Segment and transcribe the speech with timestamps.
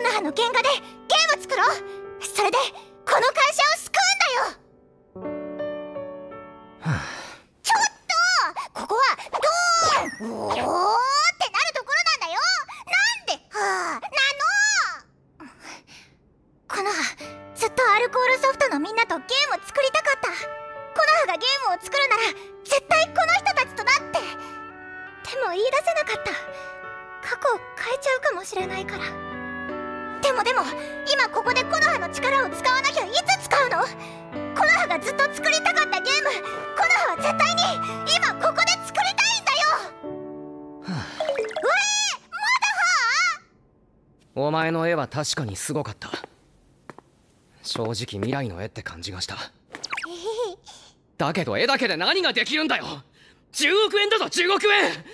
[0.00, 1.76] コノハの原画でゲーム作ろう。
[2.24, 2.56] それで
[3.04, 5.36] この会社を救うんだよ。
[6.80, 7.04] はあ。
[7.60, 10.64] ちょっとここはドーンおーって
[11.52, 12.40] なるところなんだよ。
[12.88, 13.60] なんでは
[13.92, 14.08] あな
[15.44, 15.52] の。
[16.66, 16.96] コノハ
[17.54, 20.28] ずっとアルコールソフトのみんなとゲーム作りたかった。
[20.30, 22.22] コノハがゲームを作るなら
[22.64, 24.24] 絶対この人たちとだって。
[25.28, 26.32] でも言い出せなかった。
[27.36, 29.04] 過去を変えちゃうかもしれないから。
[29.04, 29.29] で
[30.40, 30.62] もでも
[31.12, 33.78] 今ここでコノハの力を使わなきゃいつ使うの？
[34.56, 37.62] コノハがずっと作りたかったゲームコノハは絶対に
[38.16, 39.68] 今ここで作りたいんだよ。
[40.82, 40.90] はあ。
[40.90, 41.60] うえー、ま
[42.56, 42.72] だ
[44.40, 46.10] はお前の絵は確かにすごかった。
[47.62, 49.36] 正直未来の絵って感じがした。
[51.18, 53.02] だけど絵だけで何ができるんだよ。
[53.52, 55.04] 10億円だぞ10億円！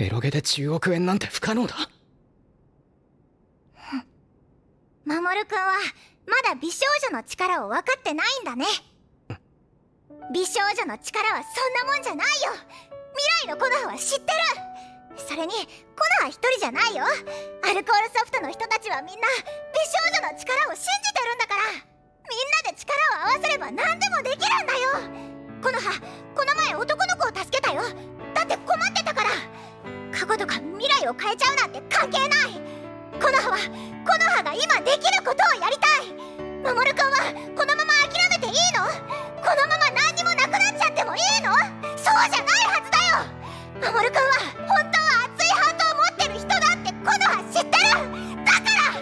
[0.00, 1.90] エロゲで10億円なんて不可能だ
[5.08, 5.72] 守くんは
[6.28, 8.66] まだ美少女の力を分かってないんだね。
[10.30, 12.52] 美少女の力はそんなもんじゃないよ。
[13.40, 14.38] 未来のコノハは知ってる。
[15.16, 15.54] それに
[15.96, 17.04] コノハ一人じゃないよ。
[17.64, 19.26] アルコールソフトの人たちはみんな
[19.72, 21.64] 美少女の力を信じてるんだから。
[22.28, 24.92] みんなで力を合わせれば何でもできるんだよ。
[25.64, 25.96] コノハ
[26.36, 27.80] この前男の子を助けたよ。
[28.36, 29.32] だって困ってたから。
[30.12, 32.77] 過去とか未来を変えちゃうなんて関係ない。
[33.16, 33.56] コノハは
[34.04, 36.12] コノハが今できることをやりたい
[36.62, 37.16] 守くんは
[37.56, 38.84] このまま諦めていいの
[39.40, 41.52] このまま何にもなくなっちゃってもいいの
[41.96, 44.32] そうじゃないはずだよ守くんは
[44.68, 48.04] 本当は熱いハートを持ってる人だってコノハ知ってる
[48.44, 48.92] だから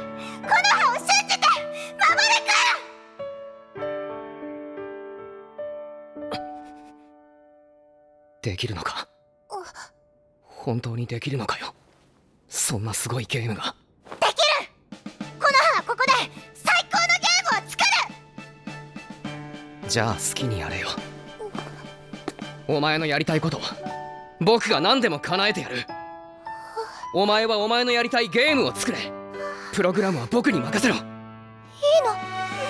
[0.43, 1.43] コノハを信じて
[1.99, 2.07] 守
[8.43, 9.09] できるのか？
[10.45, 11.75] 本当にできるのかよ？
[12.49, 13.75] そんなすごいゲームが。
[19.89, 20.89] じゃあ好きにやれよ。
[22.69, 23.61] お前のやりたいこと
[24.41, 25.87] 僕が何でも叶えてやる。
[27.15, 28.99] お前はお前のやりたいゲームを作れ。
[29.73, 30.97] プログラムは僕に任せろ。
[30.97, 31.07] いいの？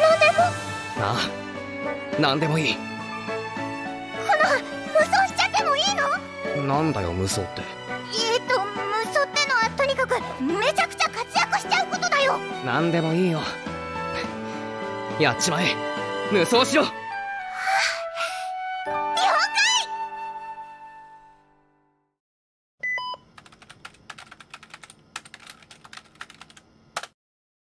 [0.01, 0.45] 何でも？
[0.99, 2.75] ああ何でもいい。
[2.75, 2.85] コノ
[4.45, 4.61] ハ
[4.93, 5.85] 無双しちゃってもいい
[6.65, 6.67] の？
[6.67, 7.63] なんだよ無双って。
[7.63, 8.71] えーと無
[9.11, 12.39] 双ってのはとにかくめちゃくちゃ活躍しちゃうことだよ。
[12.65, 13.41] 何でもいいよ。
[15.19, 15.75] やっちまえ。
[16.31, 16.85] 無双しろ